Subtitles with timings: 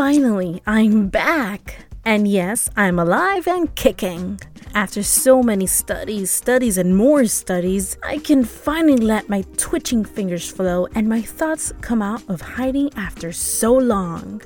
[0.00, 1.84] Finally, I'm back!
[2.06, 4.40] And yes, I'm alive and kicking.
[4.74, 10.50] After so many studies, studies, and more studies, I can finally let my twitching fingers
[10.50, 14.40] flow and my thoughts come out of hiding after so long.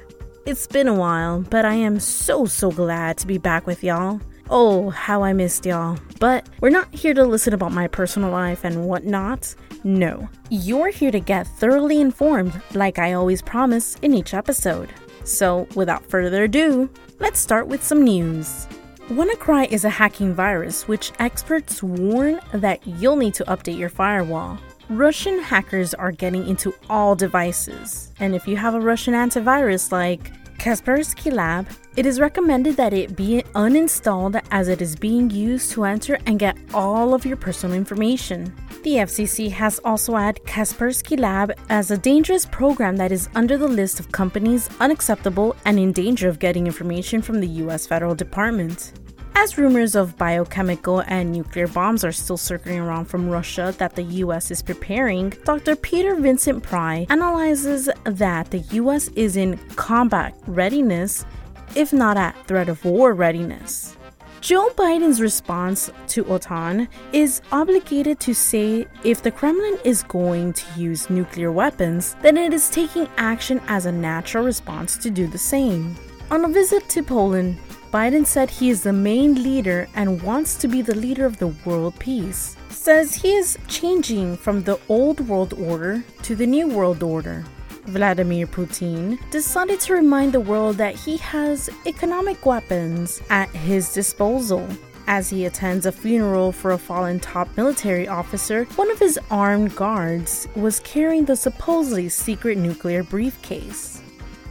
[0.45, 4.21] It's been a while, but I am so, so glad to be back with y'all.
[4.51, 6.01] Oh, how I missed y'all.
[6.19, 9.55] But we're not here to listen about my personal life and whatnot.
[9.85, 14.93] No, you're here to get thoroughly informed, like I always promise in each episode.
[15.25, 16.89] So, without further ado,
[17.19, 18.67] let's start with some news.
[19.09, 24.59] WannaCry is a hacking virus which experts warn that you'll need to update your firewall.
[24.91, 30.31] Russian hackers are getting into all devices, and if you have a Russian antivirus like
[30.65, 35.85] Kaspersky Lab, it is recommended that it be uninstalled as it is being used to
[35.85, 38.51] enter and get all of your personal information.
[38.83, 43.69] The FCC has also added Kaspersky Lab as a dangerous program that is under the
[43.69, 48.95] list of companies unacceptable and in danger of getting information from the US federal department.
[49.37, 54.03] As rumors of biochemical and nuclear bombs are still circling around from Russia that the
[54.25, 55.75] US is preparing, Dr.
[55.75, 61.27] Peter Vincent Pry analyzes that the US is in combat readiness,
[61.75, 63.97] if not at threat of war readiness.
[64.41, 70.81] Joe Biden's response to OTAN is obligated to say if the Kremlin is going to
[70.81, 75.39] use nuclear weapons, then it is taking action as a natural response to do the
[75.39, 75.97] same.
[76.31, 77.59] On a visit to Poland,
[77.95, 81.55] Biden said he is the main leader and wants to be the leader of the
[81.65, 82.57] world peace.
[82.69, 87.45] Says he is changing from the old world order to the new world order.
[87.85, 94.67] Vladimir Putin decided to remind the world that he has economic weapons at his disposal.
[95.07, 99.77] As he attends a funeral for a fallen top military officer, one of his armed
[99.77, 104.03] guards was carrying the supposedly secret nuclear briefcase.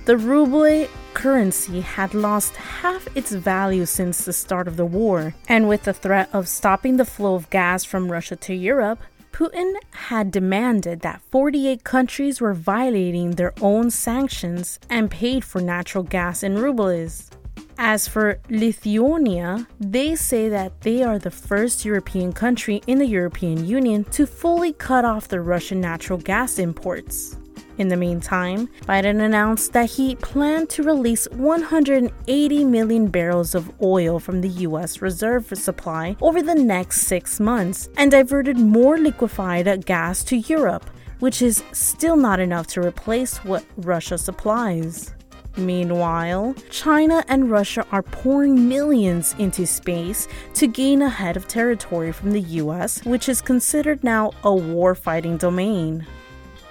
[0.05, 5.69] The ruble currency had lost half its value since the start of the war, and
[5.69, 8.99] with the threat of stopping the flow of gas from Russia to Europe,
[9.31, 16.03] Putin had demanded that 48 countries were violating their own sanctions and paid for natural
[16.03, 17.31] gas in rubles.
[17.77, 23.65] As for Lithuania, they say that they are the first European country in the European
[23.65, 27.37] Union to fully cut off the Russian natural gas imports.
[27.79, 34.19] In the meantime, Biden announced that he planned to release 180 million barrels of oil
[34.19, 35.01] from the U.S.
[35.01, 40.87] reserve supply over the next six months and diverted more liquefied gas to Europe,
[41.19, 45.13] which is still not enough to replace what Russia supplies.
[45.57, 52.11] Meanwhile, China and Russia are pouring millions into space to gain a head of territory
[52.11, 56.05] from the US, which is considered now a war fighting domain.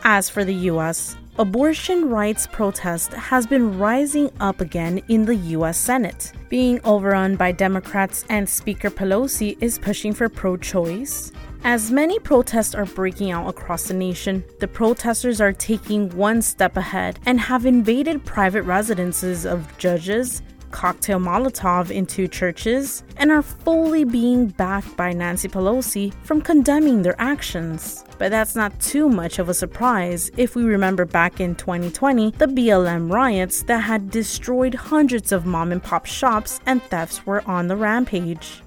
[0.04, 5.78] As for the US, abortion rights protest has been rising up again in the US
[5.78, 11.30] Senate, being overrun by Democrats and Speaker Pelosi is pushing for pro-choice.
[11.62, 16.76] As many protests are breaking out across the nation, the protesters are taking one step
[16.76, 24.04] ahead and have invaded private residences of judges, cocktail Molotov into churches and are fully
[24.04, 28.04] being backed by Nancy Pelosi from condemning their actions.
[28.18, 32.46] But that's not too much of a surprise if we remember back in 2020 the
[32.46, 37.68] BLM riots that had destroyed hundreds of mom and pop shops and thefts were on
[37.68, 38.61] the rampage.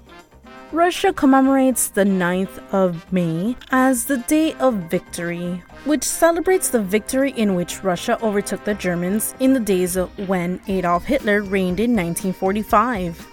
[0.76, 7.30] Russia commemorates the 9th of May as the Day of Victory, which celebrates the victory
[7.30, 13.26] in which Russia overtook the Germans in the days when Adolf Hitler reigned in 1945.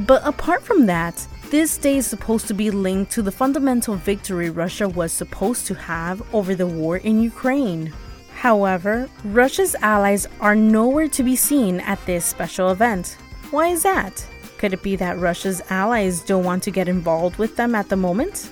[0.00, 4.50] But apart from that, this day is supposed to be linked to the fundamental victory
[4.50, 7.94] Russia was supposed to have over the war in Ukraine.
[8.34, 13.16] However, Russia's allies are nowhere to be seen at this special event.
[13.50, 14.22] Why is that?
[14.60, 17.96] Could it be that Russia's allies don't want to get involved with them at the
[17.96, 18.50] moment?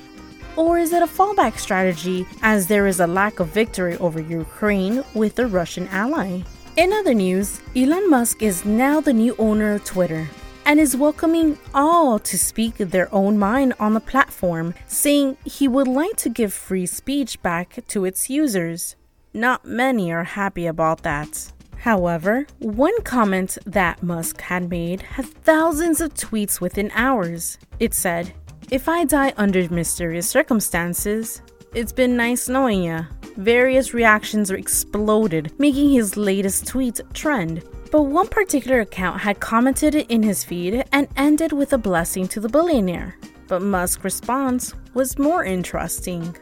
[0.56, 5.04] Or is it a fallback strategy as there is a lack of victory over Ukraine
[5.12, 6.40] with the Russian ally?
[6.78, 10.30] In other news, Elon Musk is now the new owner of Twitter
[10.64, 15.88] and is welcoming all to speak their own mind on the platform, saying he would
[15.88, 18.96] like to give free speech back to its users.
[19.34, 21.52] Not many are happy about that.
[21.78, 27.58] However, one comment that Musk had made had thousands of tweets within hours.
[27.78, 28.32] It said,
[28.70, 31.40] If I die under mysterious circumstances,
[31.74, 33.04] it's been nice knowing ya.
[33.36, 37.62] Various reactions exploded, making his latest tweet trend.
[37.92, 42.40] But one particular account had commented in his feed and ended with a blessing to
[42.40, 43.16] the billionaire.
[43.46, 46.36] But Musk's response was more interesting.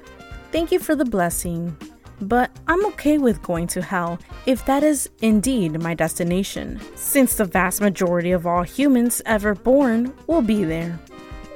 [0.51, 1.77] Thank you for the blessing.
[2.21, 7.45] But I'm okay with going to hell if that is indeed my destination, since the
[7.45, 10.99] vast majority of all humans ever born will be there.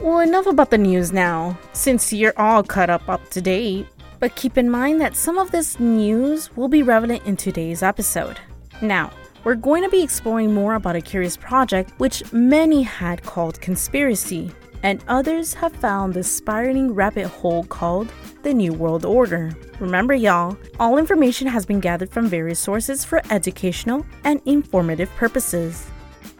[0.03, 3.87] Well, enough about the news now, since you're all caught up up to date.
[4.19, 8.39] But keep in mind that some of this news will be relevant in today's episode.
[8.83, 9.11] Now,
[9.45, 14.51] we're going to be exploring more about a curious project which many had called conspiracy,
[14.83, 18.13] and others have found the spiraling rabbit hole called
[18.43, 19.57] the New World Order.
[19.79, 25.87] Remember, y'all, all information has been gathered from various sources for educational and informative purposes.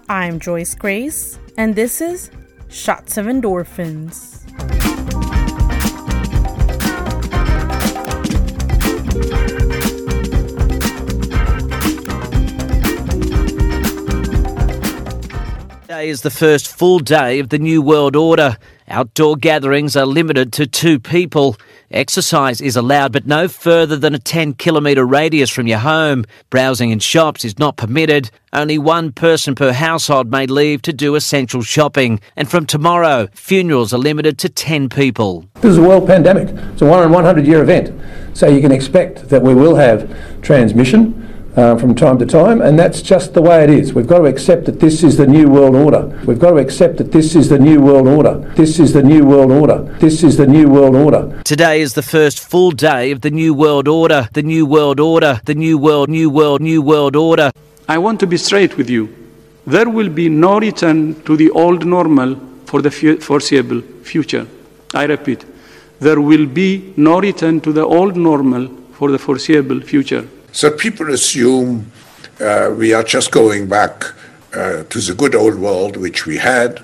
[0.09, 2.31] I'm Joyce Grace, and this is
[2.69, 5.10] Shots of Endorphins.
[16.01, 18.57] Today is the first full day of the New World Order.
[18.89, 21.59] Outdoor gatherings are limited to two people.
[21.91, 26.25] Exercise is allowed, but no further than a 10 kilometre radius from your home.
[26.49, 28.31] Browsing in shops is not permitted.
[28.51, 32.19] Only one person per household may leave to do essential shopping.
[32.35, 35.45] And from tomorrow, funerals are limited to 10 people.
[35.57, 36.49] This is a world pandemic.
[36.73, 37.93] It's a one in 100 year event.
[38.35, 40.11] So you can expect that we will have
[40.41, 43.93] transmission uh, from time to time, and that's just the way it is.
[43.93, 46.07] We've got to accept that this is the new world order.
[46.27, 48.39] We've got to accept that this is the new world order.
[48.57, 49.83] This is the new world order.
[50.01, 51.43] This is the new world order.
[51.45, 54.29] Today is the first full day of the New World Order.
[54.33, 55.41] The New World Order.
[55.45, 57.51] The New World, New World, New World Order.
[57.89, 59.09] I want to be straight with you.
[59.67, 62.37] There will be no return to the old normal
[62.67, 64.47] for the foreseeable future.
[64.95, 65.45] I repeat,
[65.99, 70.27] there will be no return to the old normal for the foreseeable future.
[70.53, 71.91] So people assume
[72.41, 74.05] uh, we are just going back
[74.53, 76.81] uh, to the good old world which we had,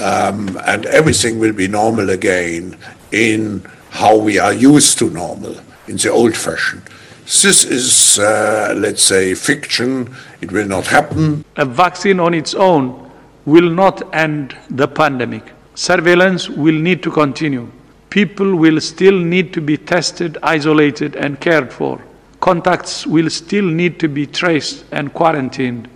[0.00, 2.76] um, and everything will be normal again
[3.10, 5.56] in how we are used to normal,
[5.88, 6.82] in the old fashion.
[7.24, 10.14] This is, uh, let's say, fiction.
[10.40, 11.44] It will not happen.
[11.56, 13.10] A vaccine on its own
[13.44, 15.52] will not end the pandemic.
[15.74, 17.70] Surveillance will need to continue.
[18.10, 22.00] People will still need to be tested, isolated, and cared for.
[22.40, 25.88] Contacts will still need to be traced and quarantined.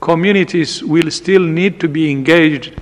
[0.00, 2.74] Communities will still need to be engaged.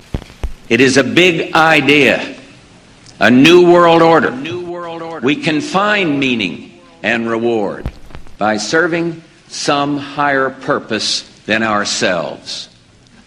[0.69, 2.37] It is a big idea,
[3.19, 4.31] a new world order.
[4.31, 5.25] New world order.
[5.25, 7.91] We can find meaning and reward
[8.37, 12.69] by serving some higher purpose than ourselves,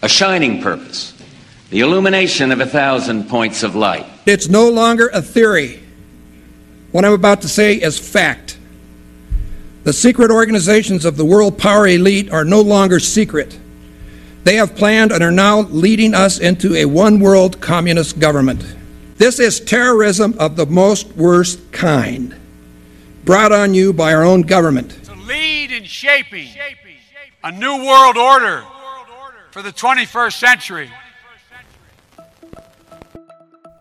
[0.01, 1.13] a shining purpose,
[1.69, 4.05] the illumination of a thousand points of light.
[4.25, 5.83] It's no longer a theory.
[6.93, 8.42] What I'm about to say is fact.
[9.83, 13.59] The secret organizations of the world power elite are no longer secret.
[14.45, 18.63] They have planned and are now leading us into a one world communist government.
[19.17, 22.33] This is terrorism of the most worst kind,
[23.25, 25.03] brought on you by our own government.
[25.05, 26.47] To lead in shaping
[27.43, 28.63] a new world order
[29.51, 30.89] for the 21st century.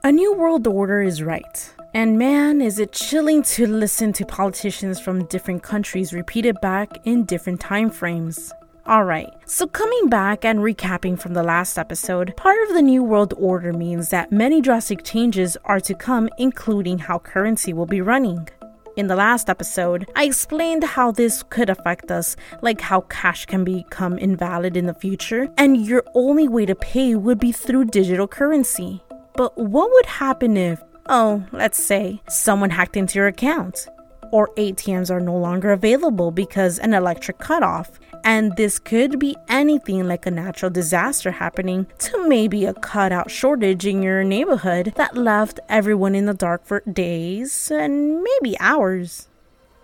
[0.02, 1.72] A new world order is right.
[1.94, 6.88] And man, is it chilling to listen to politicians from different countries repeat it back
[7.04, 8.50] in different time frames.
[8.88, 13.34] Alright, so coming back and recapping from the last episode, part of the New World
[13.36, 18.48] Order means that many drastic changes are to come, including how currency will be running.
[18.96, 23.64] In the last episode, I explained how this could affect us, like how cash can
[23.64, 28.26] become invalid in the future, and your only way to pay would be through digital
[28.26, 29.02] currency.
[29.34, 33.88] But what would happen if Oh, let's say someone hacked into your account,
[34.30, 37.98] or ATMs are no longer available because an electric cutoff.
[38.24, 43.84] And this could be anything like a natural disaster happening to maybe a cutout shortage
[43.84, 49.28] in your neighborhood that left everyone in the dark for days and maybe hours.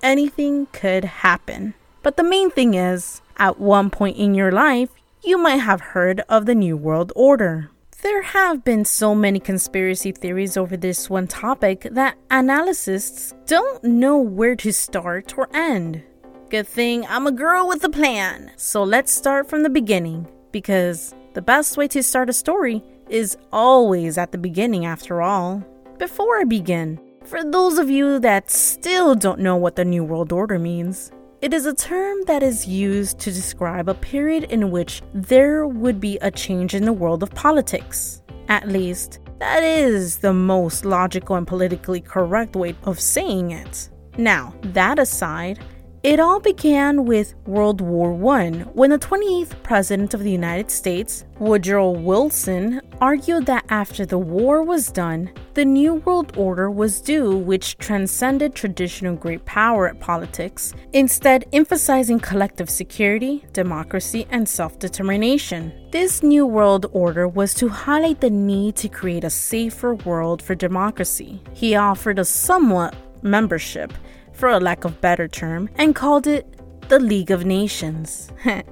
[0.04, 1.75] Anything could happen.
[2.04, 4.90] But the main thing is, at one point in your life,
[5.25, 7.70] you might have heard of the New World Order.
[8.00, 14.18] There have been so many conspiracy theories over this one topic that analysts don't know
[14.18, 16.04] where to start or end.
[16.48, 21.12] Good thing I'm a girl with a plan, so let's start from the beginning, because
[21.34, 25.64] the best way to start a story is always at the beginning, after all.
[25.98, 30.32] Before I begin, for those of you that still don't know what the New World
[30.32, 31.10] Order means,
[31.40, 36.00] it is a term that is used to describe a period in which there would
[36.00, 38.23] be a change in the world of politics.
[38.49, 43.88] At least, that is the most logical and politically correct way of saying it.
[44.16, 45.61] Now, that aside,
[46.08, 51.26] It all began with World War I when the 28th President of the United States,
[51.38, 57.36] Woodrow Wilson, argued that after the war was done, the New World Order was due,
[57.36, 65.90] which transcended traditional great power politics, instead, emphasizing collective security, democracy, and self determination.
[65.92, 70.54] This New World Order was to highlight the need to create a safer world for
[70.54, 71.42] democracy.
[71.52, 73.92] He offered a somewhat membership
[74.38, 76.47] for a lack of better term, and called it
[76.88, 78.30] the League of Nations.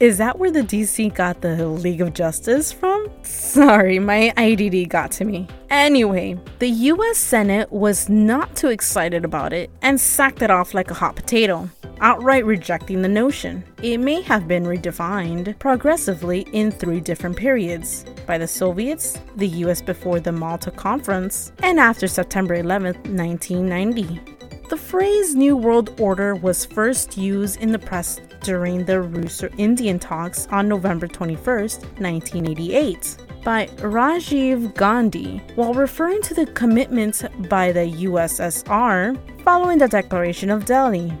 [0.00, 3.08] Is that where the DC got the League of Justice from?
[3.22, 5.46] Sorry, my IDD got to me.
[5.70, 10.90] Anyway, the US Senate was not too excited about it and sacked it off like
[10.90, 13.62] a hot potato, outright rejecting the notion.
[13.82, 19.80] It may have been redefined progressively in three different periods by the Soviets, the US
[19.80, 24.33] before the Malta Conference, and after September 11, 1990.
[24.70, 29.98] The phrase New World Order was first used in the press during the Russo Indian
[29.98, 37.92] talks on November 21, 1988, by Rajiv Gandhi while referring to the commitments by the
[38.06, 41.12] USSR following the Declaration of Delhi.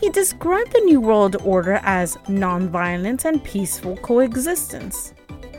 [0.00, 5.14] He described the New World Order as nonviolent and peaceful coexistence.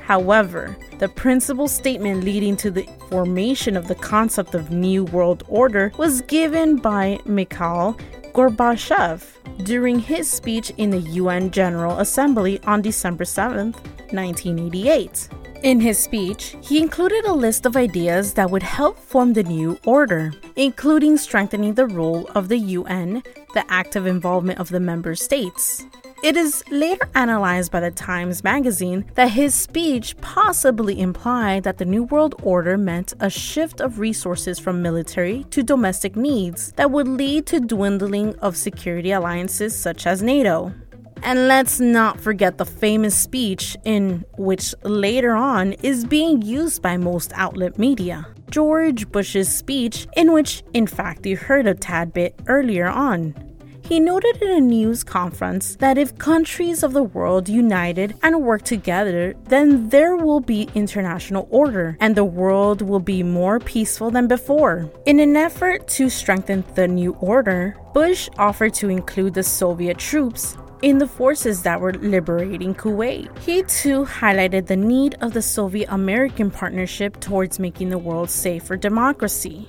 [0.09, 5.91] However, the principal statement leading to the formation of the concept of New World Order
[5.97, 7.95] was given by Mikhail
[8.33, 9.23] Gorbachev
[9.65, 13.71] during his speech in the UN General Assembly on December 7,
[14.09, 15.29] 1988.
[15.61, 19.77] In his speech, he included a list of ideas that would help form the new
[19.85, 23.21] order, including strengthening the role of the UN,
[23.53, 25.85] the active involvement of the member states,
[26.21, 31.85] it is later analyzed by the Times magazine that his speech possibly implied that the
[31.85, 37.07] New World Order meant a shift of resources from military to domestic needs that would
[37.07, 40.73] lead to dwindling of security alliances such as NATO.
[41.21, 46.97] And let's not forget the famous speech in which later on is being used by
[46.97, 48.25] most outlet media.
[48.49, 53.48] George Bush's speech, in which, in fact, you heard a tad bit earlier on.
[53.89, 58.61] He noted in a news conference that if countries of the world united and work
[58.61, 64.27] together, then there will be international order and the world will be more peaceful than
[64.27, 64.87] before.
[65.07, 70.55] In an effort to strengthen the new order, Bush offered to include the Soviet troops
[70.83, 73.35] in the forces that were liberating Kuwait.
[73.39, 78.65] He too highlighted the need of the Soviet American partnership towards making the world safe
[78.65, 79.67] for democracy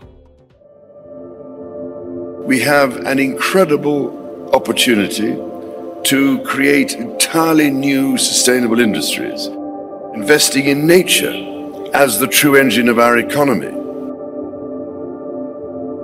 [2.50, 5.36] we have an incredible opportunity
[6.02, 9.46] to create entirely new sustainable industries,
[10.16, 11.32] investing in nature
[11.94, 13.70] as the true engine of our economy.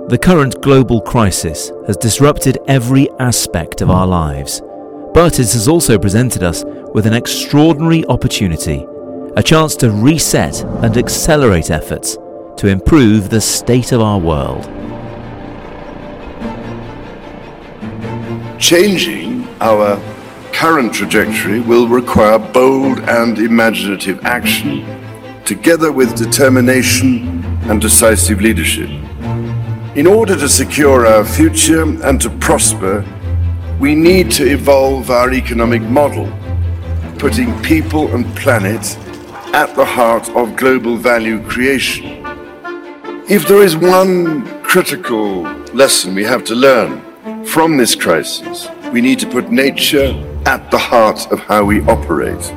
[0.07, 4.61] The current global crisis has disrupted every aspect of our lives,
[5.13, 6.63] but it has also presented us
[6.93, 8.87] with an extraordinary opportunity,
[9.35, 12.15] a chance to reset and accelerate efforts
[12.55, 14.76] to improve the state of our world.
[18.59, 20.01] Changing our
[20.51, 24.83] current trajectory will require bold and imaginative action,
[25.45, 28.89] together with determination and decisive leadership.
[29.95, 33.05] In order to secure our future and to prosper,
[33.79, 36.27] we need to evolve our economic model,
[37.19, 38.97] putting people and planet
[39.53, 42.25] at the heart of global value creation.
[43.29, 47.06] If there is one critical lesson we have to learn
[47.47, 50.13] from this crisis, we need to put nature
[50.45, 52.53] at the heart of how we operate.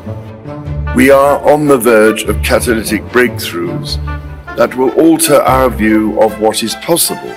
[0.96, 3.96] We are on the verge of catalytic breakthroughs
[4.56, 7.34] that will alter our view of what is possible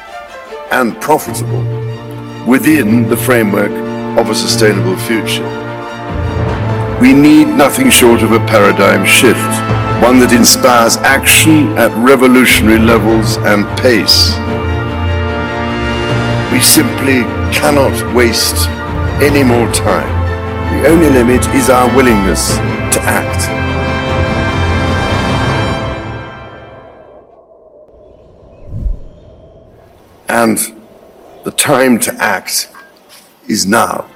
[0.72, 1.63] and profitable
[2.48, 3.72] within the framework
[4.17, 5.48] of a sustainable future.
[7.00, 9.38] We need nothing short of a paradigm shift,
[10.03, 14.33] one that inspires action at revolutionary levels and pace.
[16.51, 18.67] We simply cannot waste
[19.22, 20.12] any more time.
[20.81, 23.50] The only limit is our willingness to act.
[30.27, 30.57] And
[31.43, 32.69] the time to act
[33.48, 34.10] is now.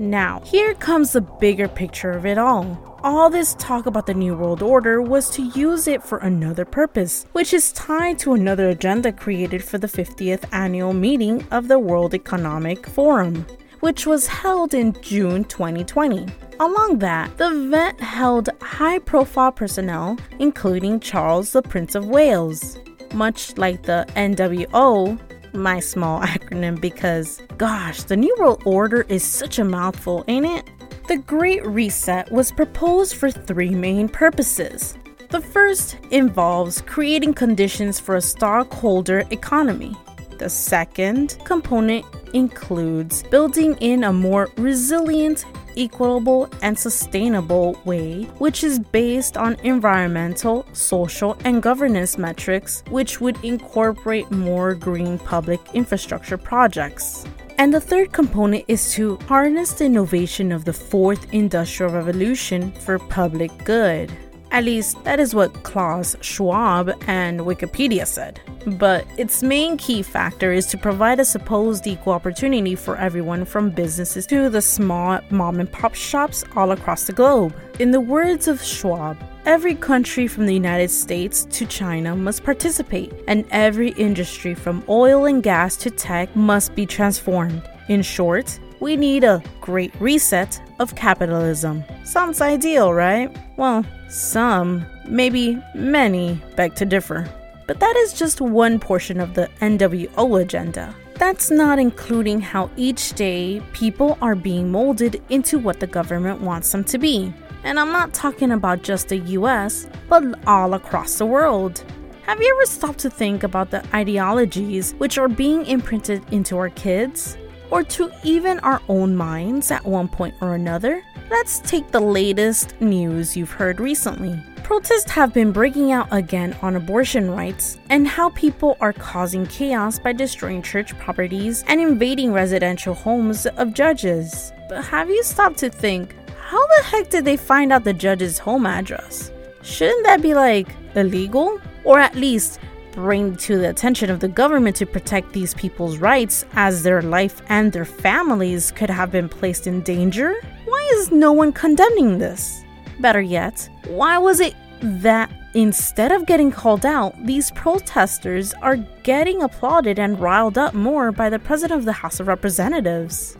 [0.00, 4.36] Now, here comes the bigger picture of it all all this talk about the New
[4.36, 9.10] World Order was to use it for another purpose, which is tied to another agenda
[9.10, 13.46] created for the 50th annual meeting of the World Economic Forum,
[13.80, 16.26] which was held in June 2020.
[16.58, 22.78] Along that, the event held high profile personnel, including Charles, the Prince of Wales.
[23.14, 25.18] Much like the NWO,
[25.54, 30.70] my small acronym because, gosh, the New World Order is such a mouthful, ain't it?
[31.08, 34.96] The Great Reset was proposed for three main purposes.
[35.30, 39.96] The first involves creating conditions for a stockholder economy.
[40.38, 45.44] The second component includes building in a more resilient,
[45.76, 53.42] equitable, and sustainable way, which is based on environmental, social, and governance metrics, which would
[53.44, 57.24] incorporate more green public infrastructure projects.
[57.58, 62.98] And the third component is to harness the innovation of the fourth industrial revolution for
[62.98, 64.10] public good.
[64.52, 68.40] At least, that is what Klaus Schwab and Wikipedia said.
[68.66, 73.70] But its main key factor is to provide a supposed equal opportunity for everyone from
[73.70, 77.54] businesses to the small mom and pop shops all across the globe.
[77.78, 79.16] In the words of Schwab,
[79.46, 85.24] Every country from the United States to China must participate, and every industry from oil
[85.24, 87.62] and gas to tech must be transformed.
[87.88, 91.84] In short, we need a great reset of capitalism.
[92.02, 93.30] Sounds ideal, right?
[93.56, 97.28] Well, some, maybe many, beg to differ.
[97.68, 100.92] But that is just one portion of the NWO agenda.
[101.14, 106.72] That's not including how each day people are being molded into what the government wants
[106.72, 107.32] them to be.
[107.62, 111.84] And I'm not talking about just the US, but all across the world.
[112.22, 116.70] Have you ever stopped to think about the ideologies which are being imprinted into our
[116.70, 117.36] kids?
[117.70, 121.02] Or to even our own minds at one point or another?
[121.30, 124.42] Let's take the latest news you've heard recently.
[124.64, 129.98] Protests have been breaking out again on abortion rights and how people are causing chaos
[129.98, 134.52] by destroying church properties and invading residential homes of judges.
[134.68, 138.38] But have you stopped to think, how the heck did they find out the judge's
[138.38, 139.32] home address?
[139.62, 141.60] Shouldn't that be like illegal?
[141.84, 142.60] Or at least
[142.92, 147.42] bring to the attention of the government to protect these people's rights as their life
[147.48, 150.34] and their families could have been placed in danger?
[150.64, 152.64] Why is no one condemning this?
[152.98, 159.42] Better yet, why was it that instead of getting called out, these protesters are getting
[159.42, 163.36] applauded and riled up more by the President of the House of Representatives?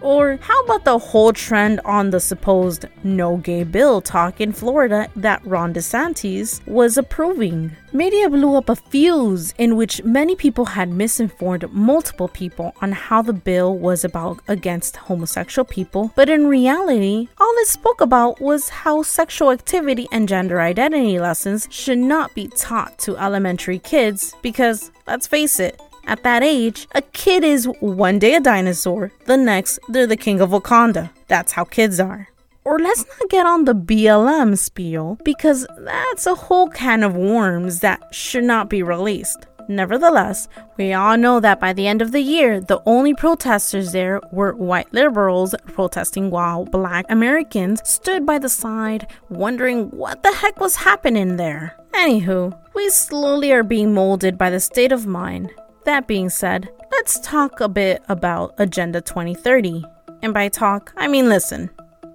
[0.00, 5.08] Or how about the whole trend on the supposed no gay bill talk in Florida
[5.16, 7.72] that Ron DeSantis was approving?
[7.92, 13.20] Media blew up a fuse in which many people had misinformed multiple people on how
[13.20, 18.68] the bill was about against homosexual people, but in reality, all it spoke about was
[18.68, 24.92] how sexual activity and gender identity lessons should not be taught to elementary kids because,
[25.06, 29.78] let's face it, at that age, a kid is one day a dinosaur, the next,
[29.88, 31.10] they're the king of Wakanda.
[31.28, 32.28] That's how kids are.
[32.64, 37.80] Or let's not get on the BLM spiel because that's a whole can of worms
[37.80, 39.46] that should not be released.
[39.68, 44.20] Nevertheless, we all know that by the end of the year, the only protesters there
[44.32, 50.60] were white liberals protesting while black Americans stood by the side wondering what the heck
[50.60, 51.76] was happening there.
[51.92, 55.50] Anywho, we slowly are being molded by the state of mind
[55.84, 59.84] that being said, let's talk a bit about Agenda 2030.
[60.22, 61.70] And by talk, I mean listen.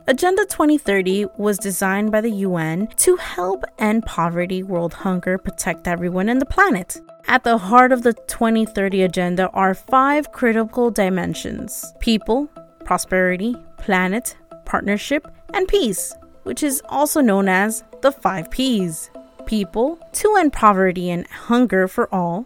[0.07, 6.29] Agenda 2030 was designed by the UN to help end poverty, world hunger, protect everyone
[6.29, 7.01] and the planet.
[7.27, 12.47] At the heart of the 2030 agenda are five critical dimensions people,
[12.83, 19.09] prosperity, planet, partnership, and peace, which is also known as the five P's.
[19.47, 22.45] People, to end poverty and hunger for all,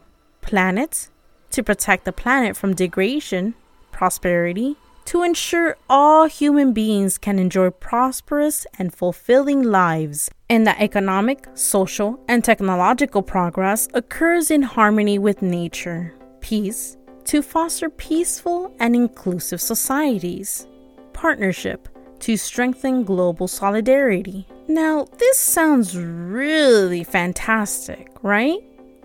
[0.50, 1.10] planet,
[1.52, 3.54] to protect the planet from degradation,
[3.92, 11.46] prosperity, to ensure all human beings can enjoy prosperous and fulfilling lives, and that economic,
[11.54, 16.16] social, and technological progress occurs in harmony with nature.
[16.42, 20.68] Peace, to foster peaceful and inclusive societies.
[21.14, 21.88] Partnership,
[22.22, 24.48] to strengthen global solidarity.
[24.68, 28.60] Now, this sounds really fantastic, right?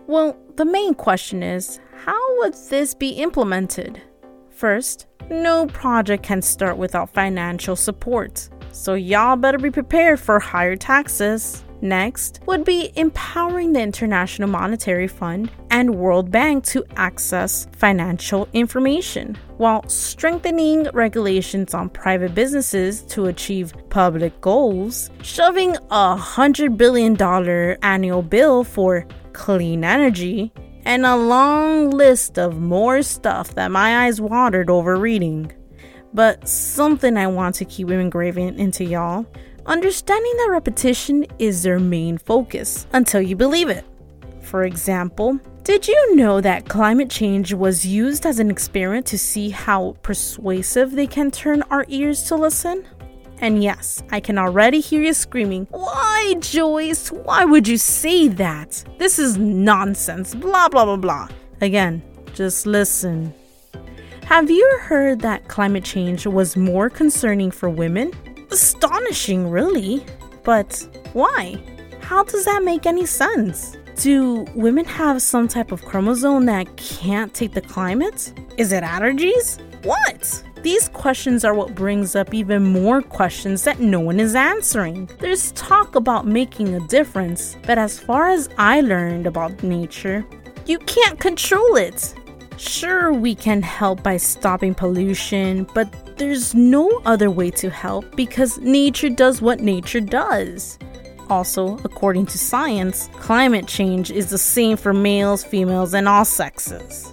[0.06, 4.02] Well, the main question is how would this be implemented?
[4.50, 10.76] First, no project can start without financial support, so y'all better be prepared for higher
[10.76, 11.64] taxes.
[11.80, 19.36] Next would be empowering the International Monetary Fund and World Bank to access financial information,
[19.56, 27.20] while strengthening regulations on private businesses to achieve public goals, shoving a $100 billion
[27.82, 30.52] annual bill for clean energy,
[30.86, 35.52] and a long list of more stuff that my eyes watered over reading.
[36.14, 39.26] But something I want to keep engraving into y'all
[39.66, 43.84] understanding that repetition is their main focus until you believe it.
[44.42, 49.48] For example, Did you know that climate change was used as an experiment to see
[49.48, 52.84] how persuasive they can turn our ears to listen?
[53.40, 57.10] And yes, I can already hear you screaming, Why, Joyce?
[57.10, 58.84] Why would you say that?
[58.98, 61.28] This is nonsense, blah, blah, blah, blah.
[61.60, 62.02] Again,
[62.34, 63.34] just listen.
[64.24, 68.12] Have you heard that climate change was more concerning for women?
[68.50, 70.04] Astonishing, really.
[70.44, 71.62] But why?
[72.00, 73.76] How does that make any sense?
[73.96, 78.32] Do women have some type of chromosome that can't take the climate?
[78.56, 79.60] Is it allergies?
[79.84, 80.42] What?
[80.64, 85.10] These questions are what brings up even more questions that no one is answering.
[85.20, 90.24] There's talk about making a difference, but as far as I learned about nature,
[90.64, 92.14] you can't control it.
[92.56, 98.56] Sure, we can help by stopping pollution, but there's no other way to help because
[98.60, 100.78] nature does what nature does.
[101.28, 107.12] Also, according to science, climate change is the same for males, females, and all sexes.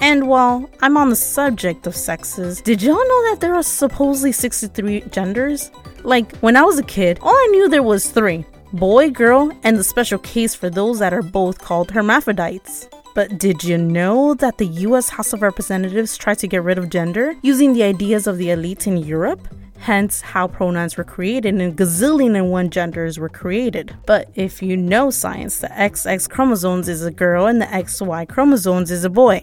[0.00, 4.32] And while I'm on the subject of sexes, did y'all know that there are supposedly
[4.32, 5.70] 63 genders?
[6.04, 9.76] Like, when I was a kid, all I knew there was three boy, girl, and
[9.76, 12.88] the special case for those that are both called hermaphrodites.
[13.16, 16.88] But did you know that the US House of Representatives tried to get rid of
[16.88, 19.46] gender using the ideas of the elite in Europe?
[19.80, 23.96] hence how pronouns were created and gazillion and one genders were created.
[24.06, 28.90] But if you know science, the XX chromosomes is a girl and the XY chromosomes
[28.90, 29.42] is a boy.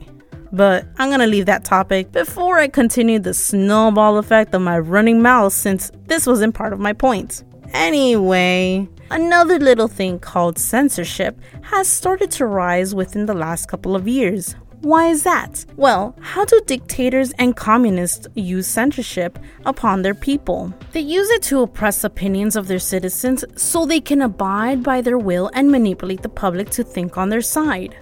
[0.52, 5.22] But I'm gonna leave that topic before I continue the snowball effect of my running
[5.22, 7.44] mouth since this wasn't part of my point.
[7.74, 14.08] Anyway, another little thing called censorship has started to rise within the last couple of
[14.08, 15.66] years, why is that?
[15.76, 20.72] Well, how do dictators and communists use censorship upon their people?
[20.92, 25.18] They use it to oppress opinions of their citizens so they can abide by their
[25.18, 27.98] will and manipulate the public to think on their side.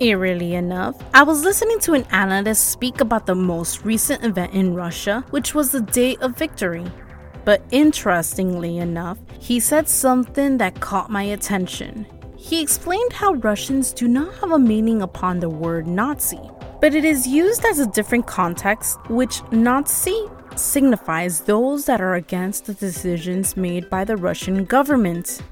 [0.00, 4.74] Eerily enough, I was listening to an analyst speak about the most recent event in
[4.74, 6.86] Russia, which was the Day of Victory.
[7.44, 12.06] But interestingly enough, he said something that caught my attention.
[12.36, 16.38] He explained how Russians do not have a meaning upon the word Nazi,
[16.80, 22.66] but it is used as a different context, which Nazi signifies those that are against
[22.66, 25.42] the decisions made by the Russian government.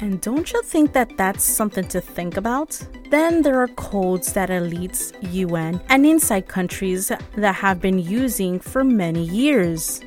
[0.00, 2.80] And don't you think that that's something to think about?
[3.10, 8.84] Then there are codes that elites, UN, and inside countries that have been using for
[8.84, 10.00] many years.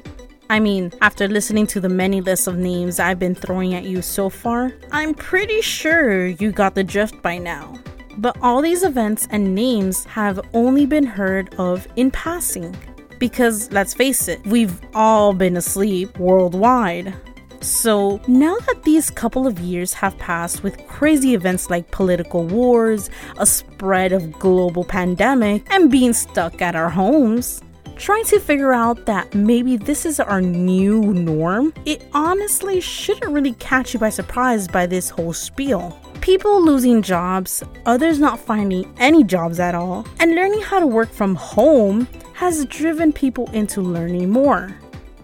[0.49, 4.01] I mean, after listening to the many lists of names I've been throwing at you
[4.01, 7.73] so far, I'm pretty sure you got the drift by now.
[8.17, 12.75] But all these events and names have only been heard of in passing.
[13.17, 17.13] Because let's face it, we've all been asleep worldwide.
[17.61, 23.11] So now that these couple of years have passed with crazy events like political wars,
[23.37, 27.61] a spread of global pandemic, and being stuck at our homes,
[27.97, 33.53] trying to figure out that maybe this is our new norm, it honestly shouldn't really
[33.53, 35.95] catch you by surprise by this whole spiel.
[36.19, 41.11] People losing jobs, others not finding any jobs at all, and learning how to work
[41.11, 44.75] from home has driven people into learning more.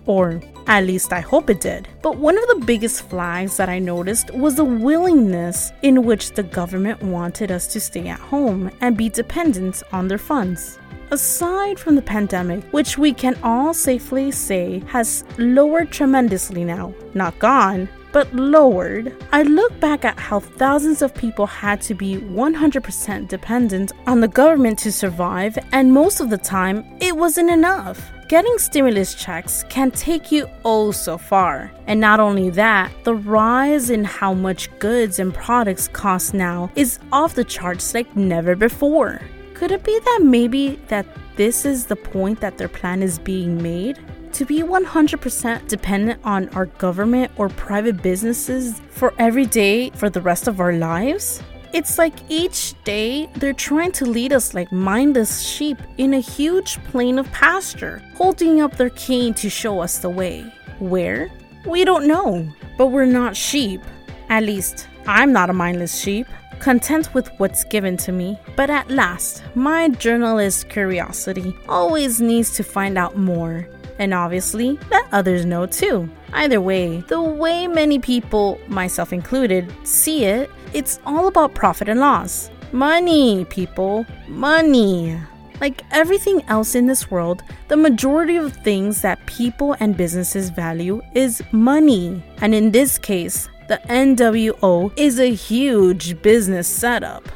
[0.06, 1.88] Or at least I hope it did.
[2.02, 6.44] But one of the biggest flags that I noticed was the willingness in which the
[6.44, 10.78] government wanted us to stay at home and be dependent on their funds.
[11.10, 17.40] Aside from the pandemic, which we can all safely say has lowered tremendously now, not
[17.40, 23.28] gone, but lowered, I look back at how thousands of people had to be 100%
[23.30, 28.12] dependent on the government to survive, and most of the time, it wasn't enough.
[28.28, 31.72] Getting stimulus checks can take you oh so far.
[31.88, 37.00] And not only that, the rise in how much goods and products cost now is
[37.14, 39.22] off the charts like never before.
[39.54, 41.06] Could it be that maybe that
[41.38, 43.98] this is the point that their plan is being made?
[44.34, 50.22] To be 100% dependent on our government or private businesses for every day for the
[50.22, 51.42] rest of our lives?
[51.74, 56.82] It's like each day they're trying to lead us like mindless sheep in a huge
[56.86, 60.42] plain of pasture, holding up their cane to show us the way.
[60.80, 61.30] Where?
[61.66, 63.82] We don't know, but we're not sheep.
[64.30, 66.28] At least, I'm not a mindless sheep
[66.60, 68.38] content with what's given to me.
[68.56, 73.68] But at last, my journalist curiosity always needs to find out more.
[74.00, 76.10] And obviously, let others know too.
[76.34, 82.00] Either way, the way many people, myself included, see it, it's all about profit and
[82.00, 82.50] loss.
[82.72, 84.06] Money, people.
[84.28, 85.20] Money.
[85.60, 91.02] Like everything else in this world, the majority of things that people and businesses value
[91.16, 92.24] is money.
[92.42, 97.28] And in this case, the NWO is a huge business setup.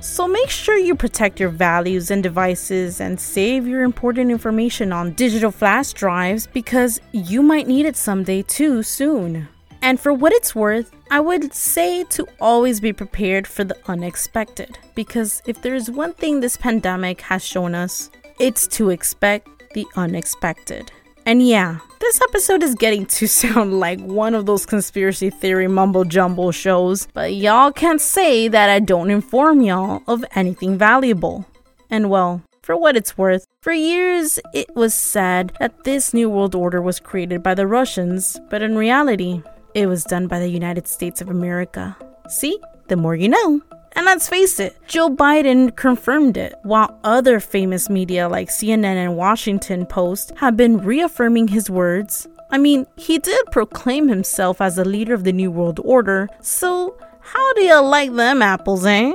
[0.00, 5.14] So make sure you protect your values and devices and save your important information on
[5.14, 9.48] digital flash drives because you might need it someday too soon.
[9.88, 14.76] And for what it's worth, I would say to always be prepared for the unexpected.
[14.94, 20.92] Because if there's one thing this pandemic has shown us, it's to expect the unexpected.
[21.24, 26.04] And yeah, this episode is getting to sound like one of those conspiracy theory mumbo
[26.04, 31.46] jumbo shows, but y'all can't say that I don't inform y'all of anything valuable.
[31.88, 36.54] And well, for what it's worth, for years it was said that this New World
[36.54, 39.42] Order was created by the Russians, but in reality,
[39.74, 41.96] it was done by the United States of America.
[42.28, 42.58] See?
[42.88, 43.60] The more you know.
[43.92, 49.16] And let's face it, Joe Biden confirmed it, while other famous media like CNN and
[49.16, 52.28] Washington Post have been reaffirming his words.
[52.50, 56.96] I mean, he did proclaim himself as the leader of the New World Order, so
[57.20, 59.12] how do you like them apples, eh?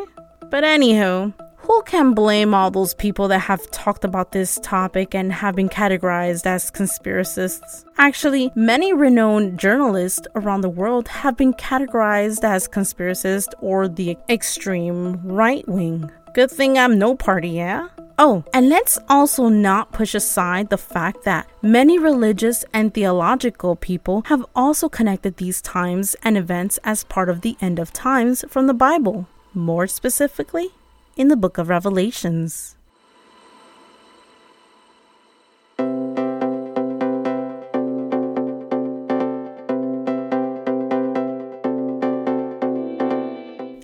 [0.51, 1.33] But anywho,
[1.73, 5.69] who can blame all those people that have talked about this topic and have been
[5.69, 7.83] categorized as conspiracists?
[7.97, 15.19] Actually, many renowned journalists around the world have been categorized as conspiracists or the extreme
[15.23, 16.11] right wing.
[16.35, 17.87] Good thing I'm no party, yeah?
[18.19, 24.21] Oh, and let's also not push aside the fact that many religious and theological people
[24.27, 28.67] have also connected these times and events as part of the end of times from
[28.67, 29.27] the Bible.
[29.55, 30.69] More specifically,
[31.15, 32.75] in the book of Revelations.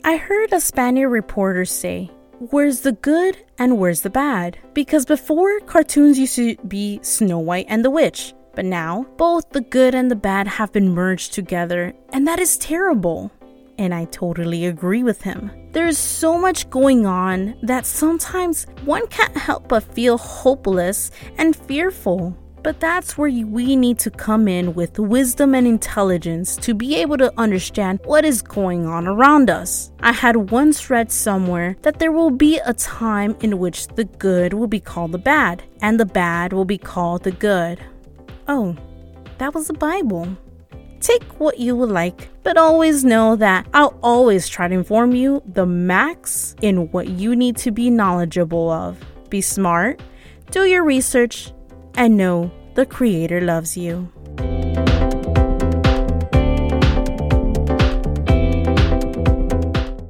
[0.03, 2.09] I heard a Spaniard reporter say,
[2.51, 4.57] Where's the good and where's the bad?
[4.73, 9.61] Because before, cartoons used to be Snow White and the Witch, but now both the
[9.61, 13.31] good and the bad have been merged together, and that is terrible
[13.79, 15.58] and I totally agree with him.
[15.71, 22.35] There's so much going on that sometimes one can't help but feel hopeless and fearful.
[22.63, 27.17] But that's where we need to come in with wisdom and intelligence to be able
[27.17, 29.91] to understand what is going on around us.
[30.01, 34.53] I had once read somewhere that there will be a time in which the good
[34.53, 37.79] will be called the bad, and the bad will be called the good.
[38.47, 38.75] Oh,
[39.37, 40.35] that was the Bible.
[40.99, 45.41] Take what you would like, but always know that I'll always try to inform you
[45.45, 48.99] the max in what you need to be knowledgeable of.
[49.29, 50.01] Be smart,
[50.51, 51.53] do your research,
[51.95, 54.11] and know the Creator loves you.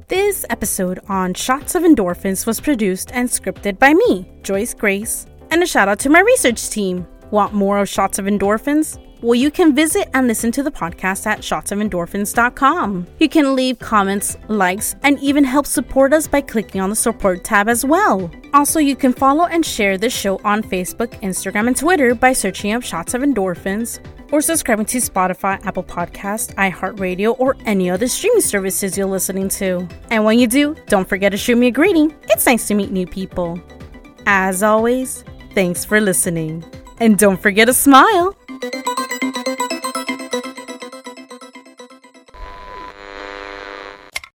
[0.08, 5.62] This episode on Shots of Endorphins was produced and scripted by me, Joyce Grace, and
[5.62, 7.06] a shout out to my research team.
[7.30, 8.98] Want more of Shots of Endorphins?
[9.22, 13.06] Well, you can visit and listen to the podcast at shotsofendorphins.com.
[13.18, 17.44] You can leave comments, likes, and even help support us by clicking on the support
[17.44, 18.30] tab as well.
[18.54, 22.72] Also, you can follow and share the show on Facebook, Instagram, and Twitter by searching
[22.72, 24.00] up Shots of Endorphins
[24.32, 29.86] or subscribing to Spotify, Apple Podcast, iHeartRadio, or any other streaming services you're listening to.
[30.10, 32.14] And when you do, don't forget to shoot me a greeting.
[32.24, 33.60] It's nice to meet new people.
[34.26, 36.64] As always, thanks for listening.
[36.98, 38.34] And don't forget to smile.